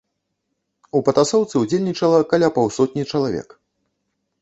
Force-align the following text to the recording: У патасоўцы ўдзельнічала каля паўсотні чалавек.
У 0.99 1.01
патасоўцы 1.09 1.55
ўдзельнічала 1.65 2.25
каля 2.35 2.53
паўсотні 2.59 3.09
чалавек. 3.11 3.49